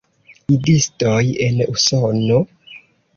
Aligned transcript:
Idistoj 0.53 1.19
en 1.47 1.59
Usono? 1.73 2.41